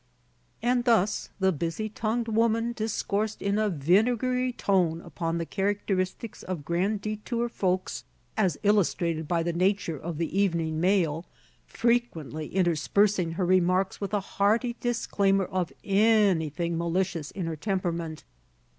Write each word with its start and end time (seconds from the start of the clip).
And 0.63 0.85
thus 0.85 1.29
the 1.39 1.51
busy 1.51 1.87
tongued 1.87 2.27
woman 2.27 2.71
discoursed 2.73 3.39
in 3.39 3.59
a 3.59 3.69
vinegary 3.69 4.51
tone 4.51 4.99
upon 5.01 5.37
the 5.37 5.45
characteristics 5.45 6.41
of 6.41 6.65
Grand 6.65 7.01
Detour 7.01 7.47
folks, 7.47 8.03
as 8.35 8.57
illustrated 8.63 9.27
by 9.27 9.43
the 9.43 9.53
nature 9.53 9.99
of 9.99 10.17
the 10.17 10.35
evening 10.35 10.79
mail, 10.81 11.27
frequently 11.67 12.47
interspersing 12.47 13.33
her 13.33 13.45
remarks 13.45 14.01
with 14.01 14.15
a 14.15 14.19
hearty 14.41 14.75
disclaimer 14.79 15.45
of 15.45 15.71
anything 15.83 16.79
malicious 16.79 17.29
in 17.29 17.45
her 17.45 17.55
temperament. 17.55 18.23